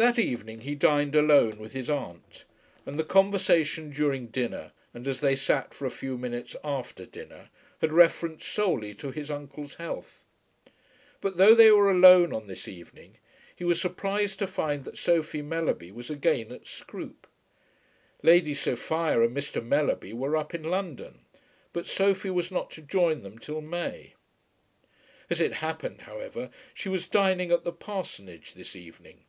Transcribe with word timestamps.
That 0.00 0.16
evening 0.16 0.60
he 0.60 0.76
dined 0.76 1.16
alone 1.16 1.58
with 1.58 1.72
his 1.72 1.90
aunt, 1.90 2.44
and 2.86 2.96
the 2.96 3.02
conversation 3.02 3.90
during 3.90 4.28
dinner 4.28 4.70
and 4.94 5.08
as 5.08 5.18
they 5.18 5.34
sat 5.34 5.74
for 5.74 5.86
a 5.86 5.90
few 5.90 6.16
minutes 6.16 6.54
after 6.62 7.04
dinner 7.04 7.48
had 7.80 7.90
reference 7.92 8.46
solely 8.46 8.94
to 8.94 9.10
his 9.10 9.28
uncle's 9.28 9.74
health. 9.74 10.24
But, 11.20 11.36
though 11.36 11.52
they 11.52 11.72
were 11.72 11.90
alone 11.90 12.32
on 12.32 12.46
this 12.46 12.68
evening, 12.68 13.16
he 13.56 13.64
was 13.64 13.80
surprised 13.80 14.38
to 14.38 14.46
find 14.46 14.84
that 14.84 14.96
Sophie 14.96 15.42
Mellerby 15.42 15.90
was 15.90 16.10
again 16.10 16.52
at 16.52 16.68
Scroope. 16.68 17.26
Lady 18.22 18.54
Sophia 18.54 19.20
and 19.22 19.36
Mr. 19.36 19.60
Mellerby 19.66 20.12
were 20.12 20.36
up 20.36 20.54
in 20.54 20.62
London, 20.62 21.22
but 21.72 21.88
Sophie 21.88 22.30
was 22.30 22.52
not 22.52 22.70
to 22.70 22.82
join 22.82 23.24
them 23.24 23.36
till 23.36 23.60
May. 23.62 24.12
As 25.28 25.40
it 25.40 25.54
happened, 25.54 26.02
however, 26.02 26.50
she 26.72 26.88
was 26.88 27.08
dining 27.08 27.50
at 27.50 27.64
the 27.64 27.72
parsonage 27.72 28.54
this 28.54 28.76
evening. 28.76 29.24